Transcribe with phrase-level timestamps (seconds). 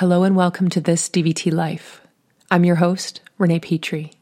[0.00, 2.00] Hello and welcome to this DVT Life.
[2.50, 4.12] I'm your host, Renee Petrie.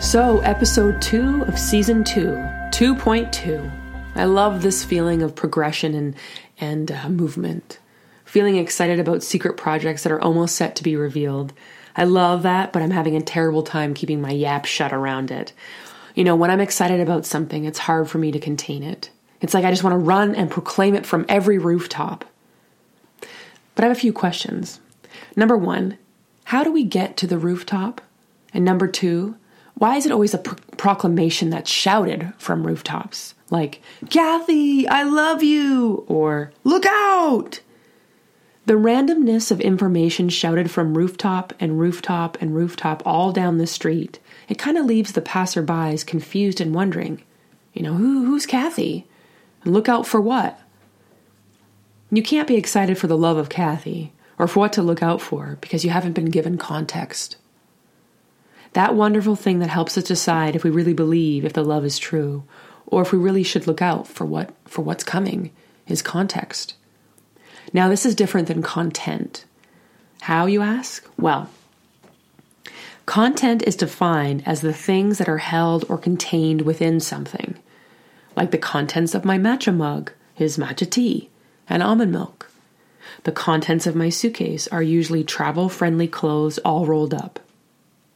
[0.00, 2.36] So, episode two of season two,
[2.70, 4.14] 2.2.
[4.14, 6.14] I love this feeling of progression and,
[6.60, 7.80] and uh, movement.
[8.24, 11.52] Feeling excited about secret projects that are almost set to be revealed.
[11.96, 15.52] I love that, but I'm having a terrible time keeping my yap shut around it.
[16.14, 19.10] You know, when I'm excited about something, it's hard for me to contain it.
[19.40, 22.24] It's like I just want to run and proclaim it from every rooftop.
[23.20, 24.80] But I have a few questions.
[25.36, 25.98] Number one,
[26.44, 28.00] how do we get to the rooftop?
[28.52, 29.36] And number two,
[29.74, 33.34] why is it always a pro- proclamation that's shouted from rooftops?
[33.50, 37.60] Like, Kathy, I love you, or look out!
[38.66, 44.20] The randomness of information shouted from rooftop and rooftop and rooftop all down the street,
[44.48, 47.22] it kind of leaves the passerbys confused and wondering,
[47.74, 49.06] you know, who, who's Kathy?
[49.64, 50.58] And look out for what?
[52.10, 55.20] You can't be excited for the love of Kathy or for what to look out
[55.20, 57.36] for because you haven't been given context.
[58.72, 61.98] That wonderful thing that helps us decide if we really believe if the love is
[61.98, 62.44] true
[62.86, 65.50] or if we really should look out for what for what's coming
[65.86, 66.74] is context.
[67.72, 69.44] Now, this is different than content.
[70.22, 71.08] How, you ask?
[71.18, 71.50] Well,
[73.06, 77.56] content is defined as the things that are held or contained within something,
[78.36, 81.30] like the contents of my matcha mug, his matcha tea
[81.68, 82.50] and almond milk.
[83.24, 87.38] The contents of my suitcase are usually travel friendly clothes all rolled up.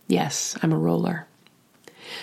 [0.06, 1.27] Yes, I'm a roller.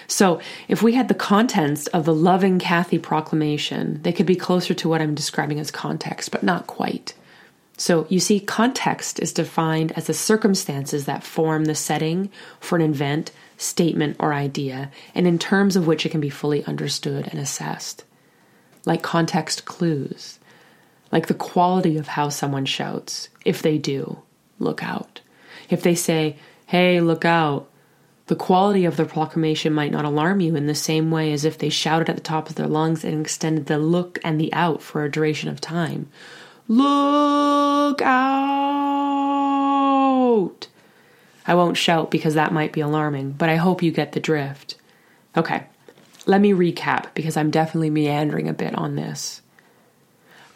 [0.08, 4.74] So, if we had the contents of the loving Kathy proclamation, they could be closer
[4.74, 7.14] to what I'm describing as context, but not quite.
[7.78, 12.82] So, you see, context is defined as the circumstances that form the setting for an
[12.82, 17.40] event, statement, or idea, and in terms of which it can be fully understood and
[17.40, 18.04] assessed.
[18.86, 20.40] Like context clues,
[21.12, 23.30] like the quality of how someone shouts.
[23.44, 24.22] If they do,
[24.60, 25.22] look out.
[25.70, 27.70] If they say, hey, look out,
[28.28, 31.58] the quality of the proclamation might not alarm you in the same way as if
[31.58, 34.82] they shouted at the top of their lungs and extended the look and the out
[34.82, 36.10] for a duration of time.
[36.68, 38.16] Look out!
[41.48, 44.76] I won't shout because that might be alarming, but I hope you get the drift.
[45.38, 45.66] Okay,
[46.26, 49.44] let me recap because I'm definitely meandering a bit on this.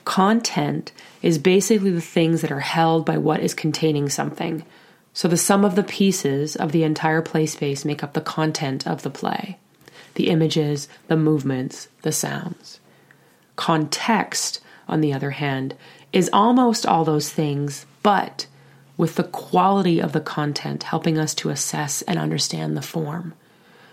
[0.06, 0.91] Content
[1.22, 4.66] is basically the things that are held by what is containing something.
[5.13, 8.87] So the sum of the pieces of the entire play space make up the content
[8.87, 9.57] of the play
[10.15, 12.79] the images, the movements, the sounds.
[13.55, 15.75] Context, on the other hand,
[16.11, 18.47] is almost all those things, but
[18.97, 23.33] with the quality of the content helping us to assess and understand the form.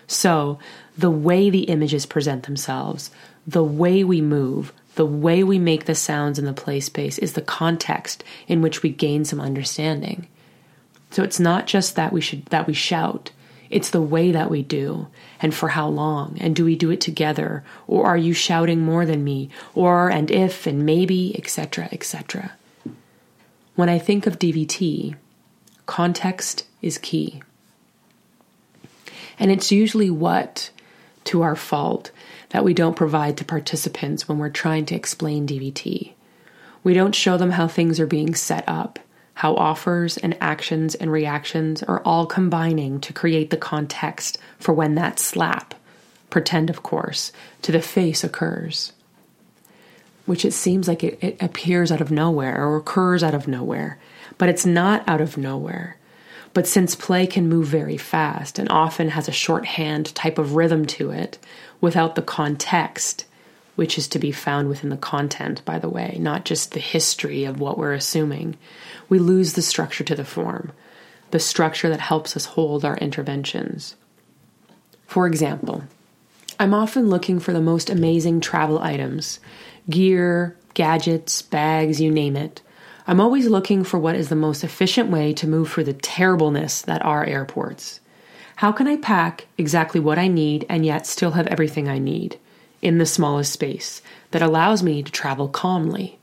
[0.08, 0.58] So,
[0.98, 3.12] the way the images present themselves,
[3.46, 7.34] the way we move, the way we make the sounds in the play space is
[7.34, 10.26] the context in which we gain some understanding.
[11.10, 13.30] So it's not just that we should that we shout,
[13.70, 15.08] it's the way that we do
[15.40, 19.04] and for how long and do we do it together or are you shouting more
[19.04, 22.52] than me or and if and maybe etc etc.
[23.74, 25.16] When I think of DVT,
[25.84, 27.42] context is key.
[29.38, 30.70] And it's usually what
[31.24, 32.10] to our fault
[32.50, 36.12] that we don't provide to participants when we're trying to explain DVT.
[36.82, 38.98] We don't show them how things are being set up
[39.36, 44.94] how offers and actions and reactions are all combining to create the context for when
[44.94, 45.74] that slap,
[46.30, 48.94] pretend of course, to the face occurs.
[50.24, 53.98] Which it seems like it, it appears out of nowhere or occurs out of nowhere,
[54.38, 55.98] but it's not out of nowhere.
[56.54, 60.86] But since play can move very fast and often has a shorthand type of rhythm
[60.86, 61.38] to it,
[61.82, 63.26] without the context,
[63.76, 67.44] which is to be found within the content, by the way, not just the history
[67.44, 68.56] of what we're assuming,
[69.08, 70.72] we lose the structure to the form,
[71.30, 73.94] the structure that helps us hold our interventions.
[75.06, 75.84] For example,
[76.58, 79.38] I'm often looking for the most amazing travel items
[79.88, 82.60] gear, gadgets, bags, you name it.
[83.06, 86.82] I'm always looking for what is the most efficient way to move through the terribleness
[86.82, 88.00] that are airports.
[88.56, 92.38] How can I pack exactly what I need and yet still have everything I need
[92.86, 94.00] in the smallest space
[94.30, 96.18] that allows me to travel calmly?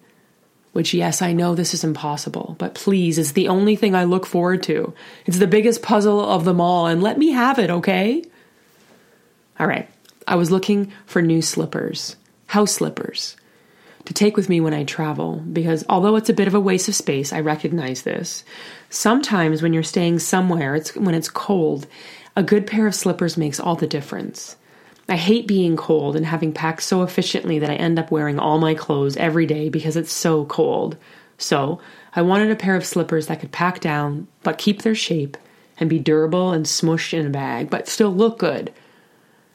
[0.71, 4.25] Which, yes, I know this is impossible, but please, it's the only thing I look
[4.25, 4.93] forward to.
[5.27, 8.23] It's the biggest puzzle of them all, and let me have it, okay?
[9.59, 9.87] All right,
[10.27, 12.15] I was looking for new slippers,
[12.47, 13.35] house slippers.
[14.05, 16.89] to take with me when I travel, because although it's a bit of a waste
[16.89, 18.43] of space, I recognize this.
[18.89, 21.87] Sometimes when you're staying somewhere, it's when it's cold,
[22.35, 24.57] a good pair of slippers makes all the difference.
[25.09, 28.59] I hate being cold and having packed so efficiently that I end up wearing all
[28.59, 30.97] my clothes every day because it's so cold.
[31.37, 31.81] So,
[32.15, 35.35] I wanted a pair of slippers that could pack down but keep their shape
[35.79, 38.71] and be durable and smushed in a bag but still look good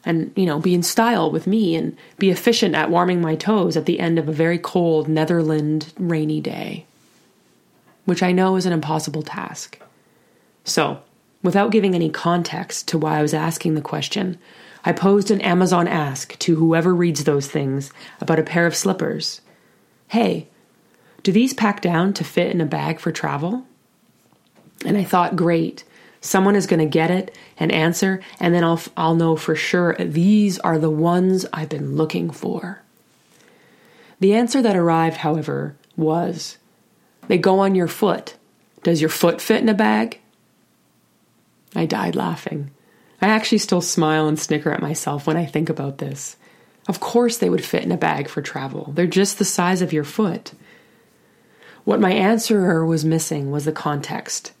[0.03, 3.77] and you know be in style with me and be efficient at warming my toes
[3.77, 6.85] at the end of a very cold Netherland rainy day
[8.09, 9.79] which I know is an impossible task.
[10.63, 10.99] So,
[11.43, 14.39] without giving any context to why I was asking the question,
[14.85, 17.91] I posed an Amazon ask to whoever reads those things
[18.21, 19.41] about a pair of slippers.
[20.07, 20.47] Hey,
[21.23, 23.65] do these pack down to fit in a bag for travel?
[24.85, 25.83] And I thought, great,
[26.21, 29.95] someone is going to get it and answer, and then I'll, I'll know for sure
[29.99, 32.81] these are the ones I've been looking for.
[34.19, 36.57] The answer that arrived, however, was
[37.27, 38.35] they go on your foot.
[38.83, 40.19] Does your foot fit in a bag?
[41.75, 42.71] I died laughing.
[43.21, 46.37] I actually still smile and snicker at myself when I think about this.
[46.87, 48.91] Of course, they would fit in a bag for travel.
[48.95, 50.53] They're just the size of your foot.
[51.83, 54.53] What my answerer was missing was the context.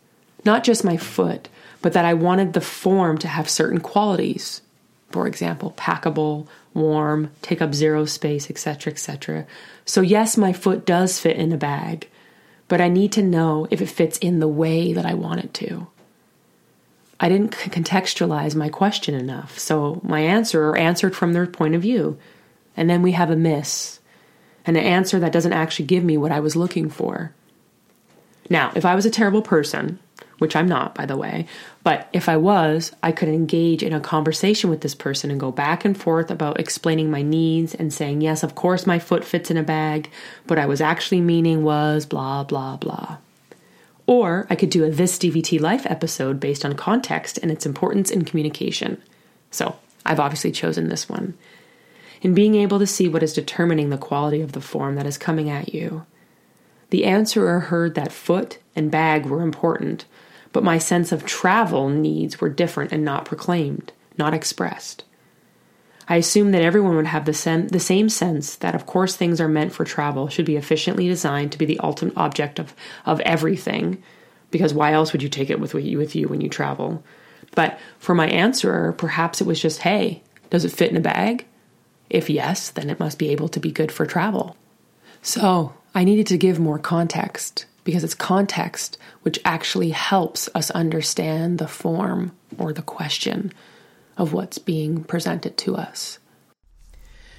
[0.45, 1.49] Not just my foot,
[1.81, 4.61] but that I wanted the form to have certain qualities.
[5.11, 9.47] For example, packable, warm, take up zero space, etc., etc.
[9.85, 12.07] So, yes, my foot does fit in a bag,
[12.67, 15.53] but I need to know if it fits in the way that I want it
[15.55, 15.87] to.
[17.19, 22.17] I didn't contextualize my question enough, so my answerer answered from their point of view.
[22.77, 23.99] And then we have a miss
[24.65, 27.33] an answer that doesn't actually give me what I was looking for.
[28.49, 29.99] Now, if I was a terrible person,
[30.39, 31.45] which I'm not, by the way,
[31.83, 35.51] but if I was, I could engage in a conversation with this person and go
[35.51, 39.51] back and forth about explaining my needs and saying, yes, of course my foot fits
[39.51, 40.09] in a bag,
[40.47, 43.17] but I was actually meaning was blah, blah, blah.
[44.09, 48.09] Or I could do a This DVT Life episode based on context and its importance
[48.09, 48.99] in communication.
[49.51, 51.37] So I've obviously chosen this one
[52.23, 55.19] in being able to see what is determining the quality of the form that is
[55.19, 56.07] coming at you.
[56.89, 60.05] The answerer heard that foot and bag were important,
[60.53, 65.03] but my sense of travel needs were different and not proclaimed, not expressed.
[66.09, 69.39] I assumed that everyone would have the, sen- the same sense that, of course, things
[69.39, 72.73] are meant for travel, should be efficiently designed to be the ultimate object of,
[73.05, 74.01] of everything,
[74.49, 77.03] because why else would you take it with with you when you travel?
[77.53, 81.45] But for my answerer, perhaps it was just, hey, does it fit in a bag?
[82.09, 84.57] If yes, then it must be able to be good for travel.
[85.21, 91.59] So I needed to give more context because it's context which actually helps us understand
[91.59, 93.51] the form or the question
[94.19, 96.19] of what's being presented to us.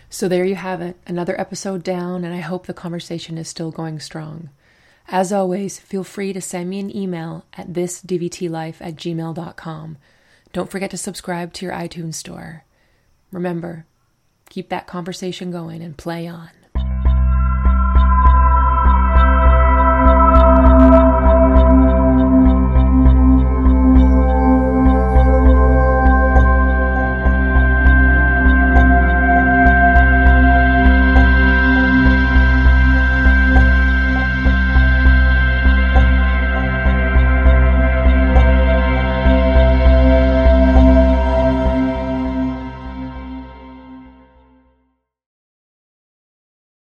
[0.08, 3.70] So there you have it, another episode down, and I hope the conversation is still
[3.70, 4.48] going strong.
[5.06, 9.98] As always, feel free to send me an email at thisdvtlife at gmail.com.
[10.52, 12.64] Don't forget to subscribe to your iTunes store.
[13.30, 13.84] Remember,
[14.48, 16.50] keep that conversation going and play on.